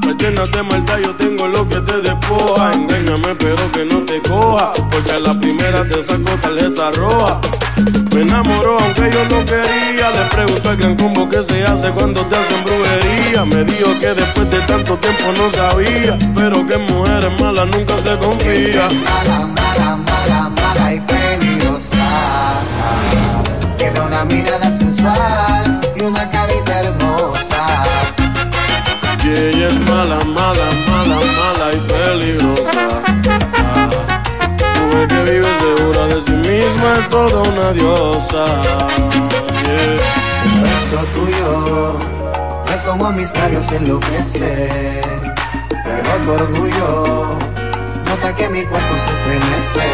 [0.09, 2.71] Me llenas de maldad, yo tengo lo que te despoja.
[2.73, 4.71] Engáñame, pero que no te coja.
[4.89, 7.39] Porque a la primera te saco tarjeta roja.
[8.15, 10.09] Me enamoró aunque yo no quería.
[10.09, 13.45] Le pregunto al gran combo que se hace cuando te hacen brujería.
[13.45, 16.17] Me dijo que después de tanto tiempo no sabía.
[16.33, 18.87] Pero que mujeres malas nunca se confía.
[19.05, 22.57] Mala, mala, mala, mala y peligrosa.
[23.77, 26.98] Tiene una mirada sensual y una carita.
[29.23, 32.85] Y ella es mala, mala, mala, mala y peligrosa.
[34.81, 38.45] Mujer que vive segura de sí misma es toda una diosa.
[39.63, 40.19] Yeah.
[40.45, 41.99] El beso tuyo
[42.73, 45.01] es como mis labios enloquece.
[45.69, 47.37] Pero tu orgullo
[48.05, 49.87] nota que mi cuerpo se estremece.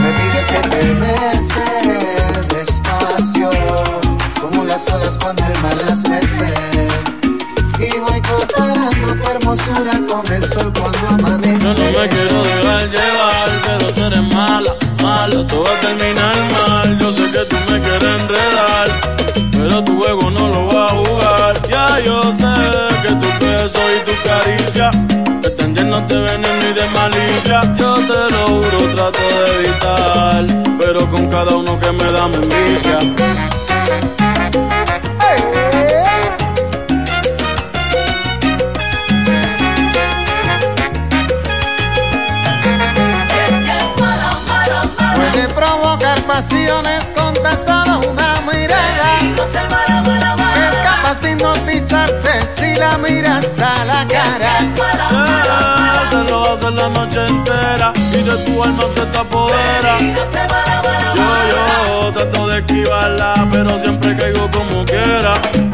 [0.00, 3.50] Me pides que te despacio,
[4.40, 7.17] como las olas cuando el mar las mece.
[7.80, 11.64] Y voy comparando tu hermosura con el sol cuando amanece.
[11.64, 16.36] Yo no me quiero dejar llevar, pero tú eres mala, mala, todo va a terminar
[16.52, 16.98] mal.
[16.98, 18.88] Yo sé que tú me quieres enredar,
[19.52, 21.68] pero tu juego no lo va a jugar.
[21.68, 22.54] Ya yo sé
[23.02, 24.90] que tu beso y tu caricia
[25.44, 27.60] están llenos de veneno y de malicia.
[27.76, 30.46] Yo te lo juro, trato de evitar,
[30.78, 32.98] pero con cada uno que me da me envicia.
[46.28, 49.18] Con tan solo una mirada.
[50.56, 54.58] Es capaz de hipnotizarte si la miras a la cara.
[56.10, 59.98] Se lo hace la noche entera y de tu alma se te apodera.
[61.16, 61.32] Yo,
[61.88, 65.67] yo trato de esquivarla, pero siempre caigo como quiera.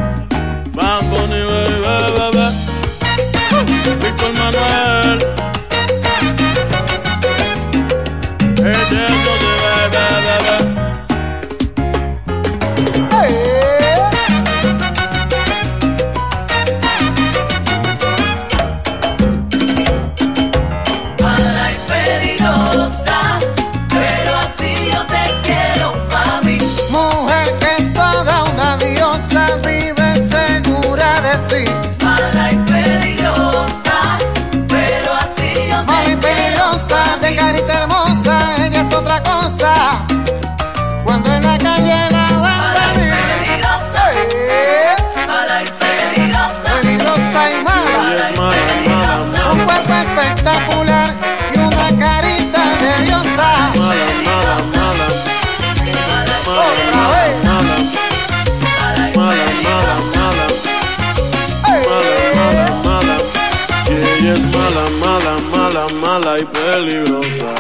[66.39, 67.55] Y peligrosa.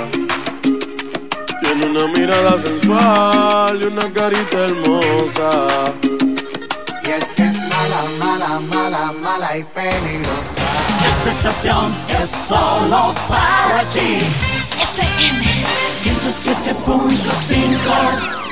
[1.60, 5.92] Tiene una mirada sensual y una carita hermosa.
[7.02, 10.62] Y es que es mala, mala, mala, mala y peligrosa.
[11.08, 14.18] Esta estación es solo para ti.
[14.80, 15.46] FM
[16.02, 18.43] 107.5.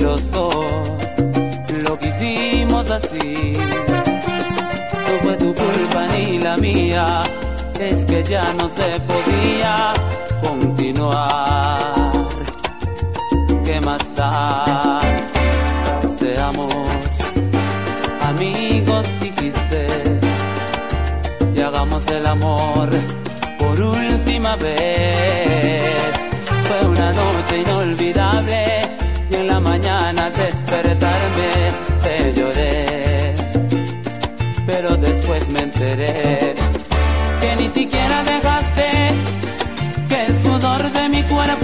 [0.00, 0.90] los dos
[1.84, 3.52] lo que hicimos así.
[5.06, 7.22] No fue tu culpa ni la mía
[7.78, 9.92] es que ya no se podía
[10.42, 12.02] continuar.
[13.64, 14.89] Qué más da
[40.60, 41.59] sudor de mi cuerpo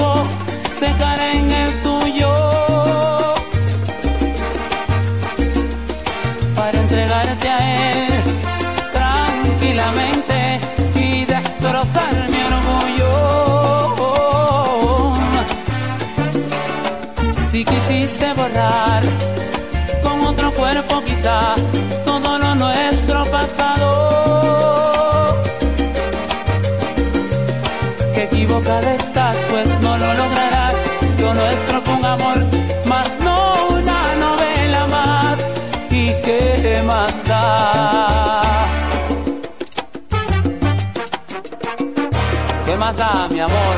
[42.96, 43.76] ¿Qué más da, mi amor?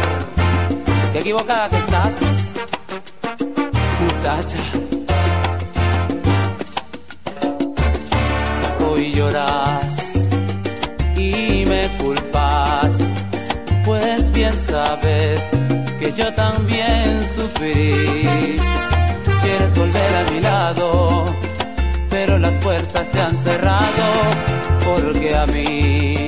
[1.13, 2.55] Qué equivocada que estás,
[4.01, 4.59] muchacha.
[8.87, 10.31] Hoy lloras
[11.17, 12.93] y me culpas,
[13.85, 15.41] pues bien sabes
[15.99, 18.57] que yo también sufrí.
[19.43, 21.25] Quieres volver a mi lado,
[22.11, 24.05] pero las puertas se han cerrado
[24.85, 26.28] porque a mí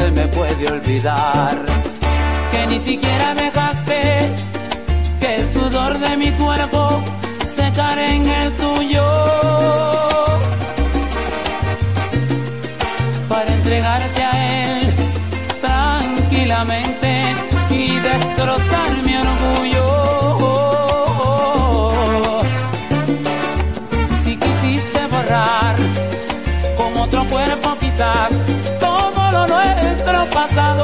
[0.00, 1.64] se me puede olvidar.
[2.50, 4.00] Que ni siquiera dejaste
[5.20, 7.02] que el sudor de mi cuerpo
[7.46, 8.69] secara en el tuyo
[30.52, 30.79] nuestro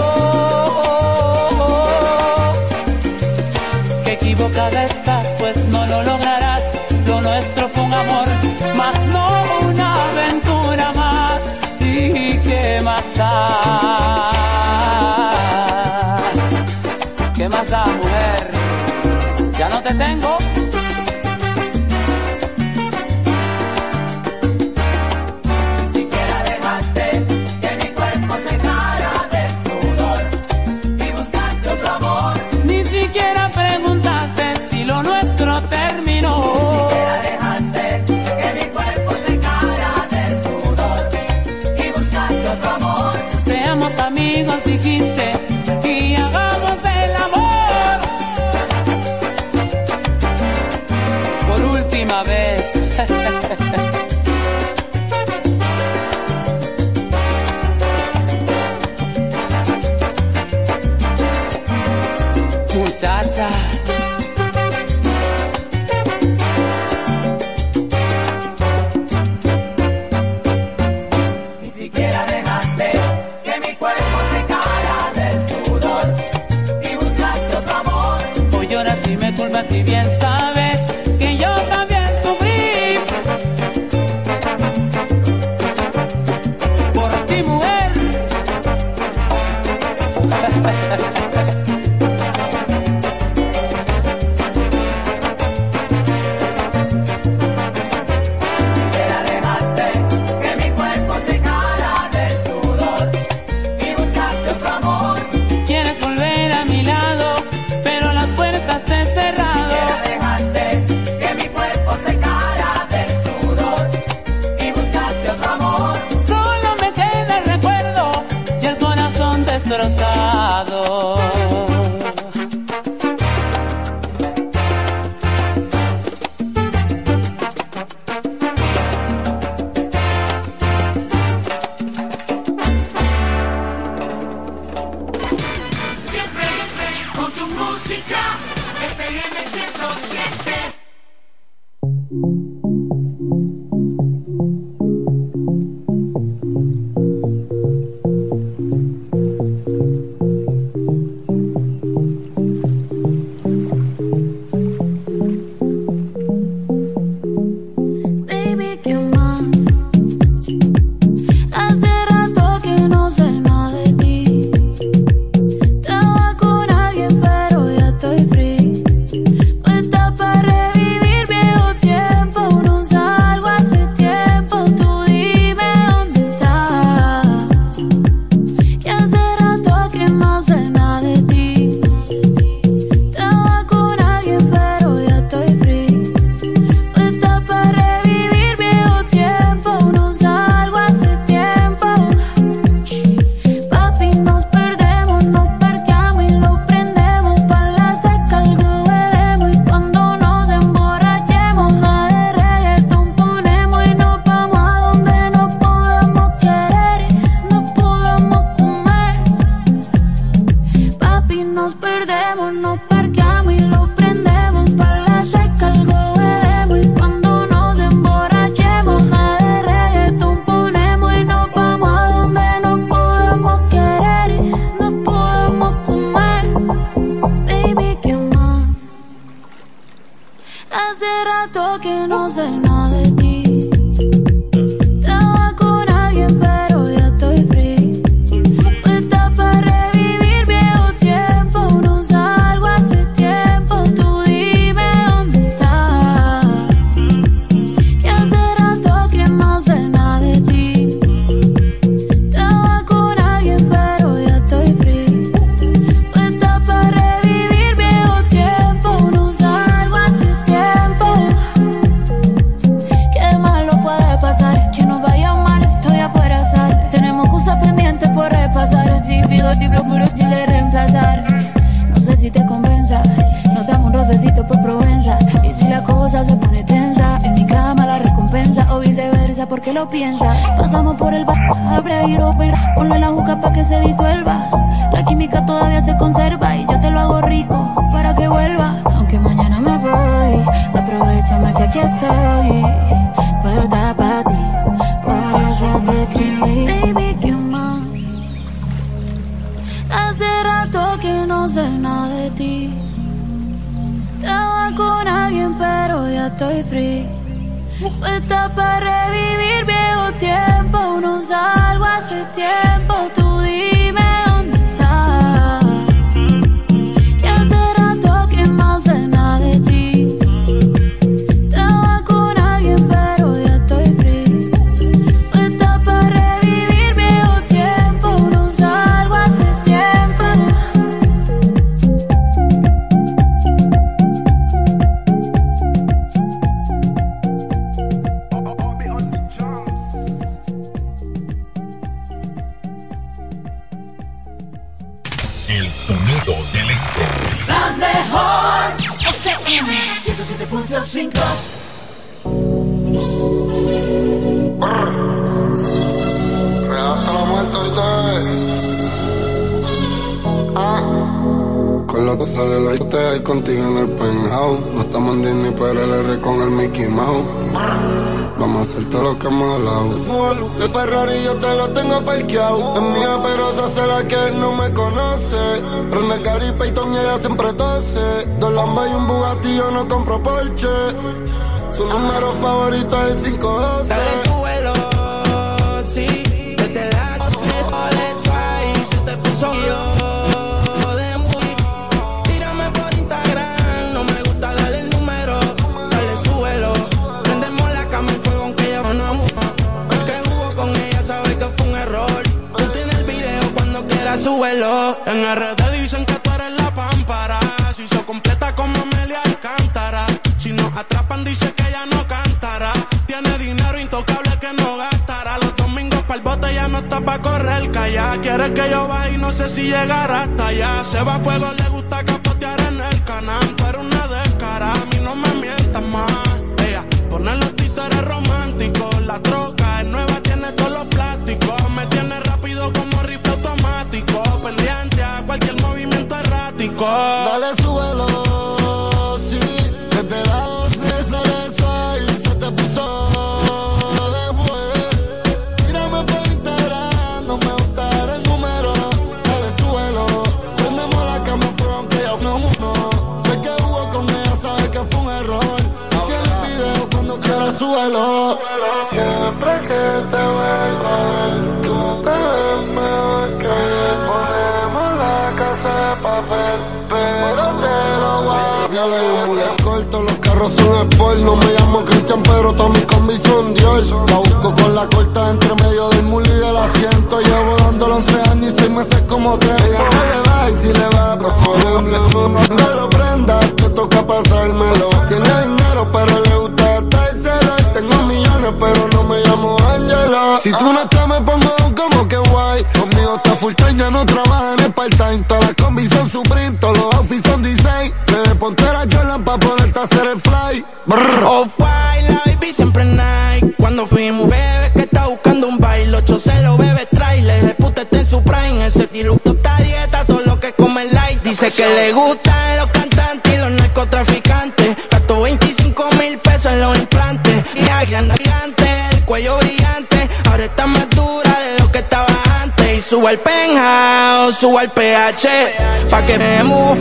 [86.94, 87.75] por ti mujer.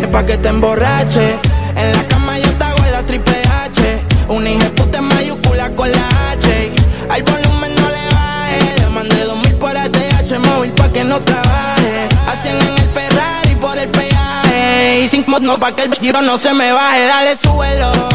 [0.07, 1.39] pa' que te emborrache.
[1.75, 4.01] En la cama yo te hago la triple H.
[4.29, 6.71] Un hijo puta mayúscula con la H.
[7.09, 8.81] Al volumen no le baje.
[8.81, 12.09] Le mandé dos mil por ATH móvil pa' que no trabaje.
[12.27, 15.01] Hacen en el Ferrari por el peaje.
[15.03, 17.05] Y sin mod no pa' que el giro no se me baje.
[17.07, 18.14] Dale, súbelo.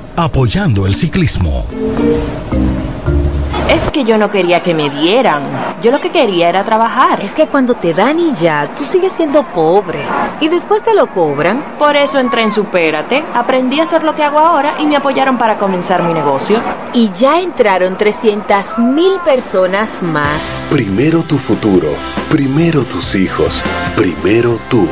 [0.23, 1.65] apoyando el ciclismo.
[3.69, 5.43] Es que yo no quería que me dieran.
[5.81, 7.23] Yo lo que quería era trabajar.
[7.23, 9.99] Es que cuando te dan y ya, tú sigues siendo pobre.
[10.39, 11.63] Y después te lo cobran.
[11.79, 15.37] Por eso entré en Supérate, aprendí a hacer lo que hago ahora y me apoyaron
[15.37, 16.59] para comenzar mi negocio.
[16.93, 20.65] Y ya entraron 300 mil personas más.
[20.69, 21.87] Primero tu futuro,
[22.29, 23.63] primero tus hijos,
[23.95, 24.87] primero tú.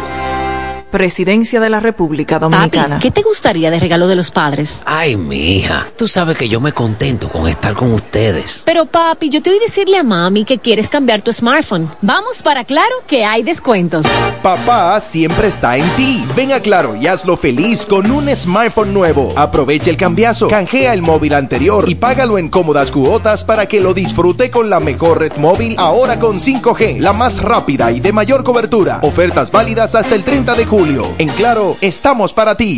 [0.92, 2.96] Presidencia de la República Dominicana.
[2.96, 4.82] Papi, ¿qué te gustaría de regalo de los padres?
[4.86, 8.64] Ay, mi hija, tú sabes que yo me contento con estar con ustedes.
[8.66, 11.92] Pero papi, yo te voy a decirle a mami que quieres cambiar tu smartphone.
[12.02, 14.06] Vamos para Claro que hay descuentos.
[14.44, 16.24] Papá siempre está en ti.
[16.36, 19.34] Ven a Claro y hazlo feliz con un smartphone nuevo.
[19.36, 23.94] Aprovecha el cambiazo, canjea el móvil anterior y págalo en cómodas cuotas para que lo
[23.94, 28.44] disfrute con la mejor red móvil ahora con 5G, la más rápida y de mayor
[28.44, 29.00] cobertura.
[29.02, 31.14] Ofertas válidas hasta el 30 de julio.
[31.18, 32.76] En Claro, estamos para ti.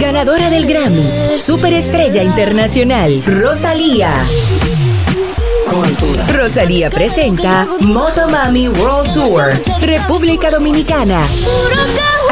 [0.00, 4.12] Ganadora del Grammy, Superestrella Internacional, Rosalía.
[6.34, 11.20] Rosalía presenta Motomami World Tour, República Dominicana.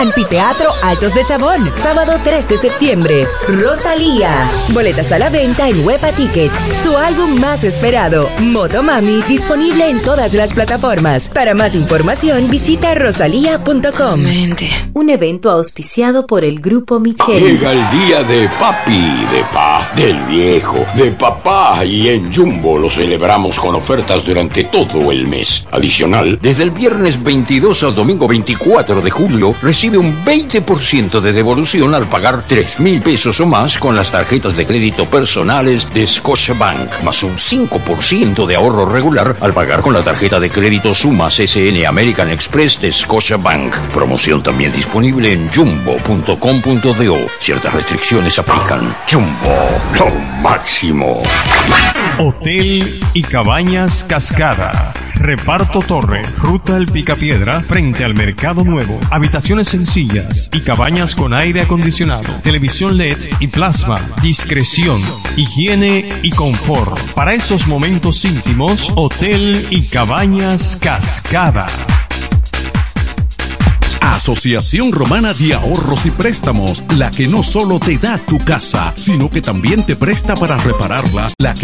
[0.00, 3.26] Anfiteatro Altos de Chabón, sábado 3 de septiembre.
[3.46, 4.50] Rosalía.
[4.72, 6.80] Boletas a la venta en Huepa Tickets.
[6.82, 11.28] Su álbum más esperado, Motomami, disponible en todas las plataformas.
[11.28, 14.20] Para más información, visita rosalía.com.
[14.94, 17.44] Un evento auspiciado por el Grupo Michel.
[17.44, 22.88] Llega el día de papi, de pa, del viejo, de papá y en Jumbo lo
[22.88, 25.66] celebramos con ofertas durante todo el mes.
[25.70, 29.54] Adicional, desde el viernes 22 al domingo 24 de julio,
[29.90, 34.56] recibe un 20% de devolución al pagar 3 mil pesos o más con las tarjetas
[34.56, 40.02] de crédito personales de Scotiabank, más un 5% de ahorro regular al pagar con la
[40.02, 43.74] tarjeta de crédito Sumas SN American Express de Scotiabank.
[43.92, 47.16] Promoción también disponible en jumbo.com.do.
[47.40, 48.94] Ciertas restricciones aplican.
[49.10, 50.10] Jumbo, lo
[50.40, 51.18] máximo.
[52.18, 54.92] Hotel y Cabañas Cascada.
[55.20, 58.98] Reparto Torre, Ruta El Picapiedra, frente al Mercado Nuevo.
[59.10, 65.00] Habitaciones sencillas y cabañas con aire acondicionado, televisión LED y plasma, discreción,
[65.36, 66.98] higiene y confort.
[67.14, 71.68] Para esos momentos íntimos, Hotel y Cabañas Cascada.
[74.00, 79.30] Asociación Romana de Ahorros y Préstamos, la que no solo te da tu casa, sino
[79.30, 81.58] que también te presta para repararla, la que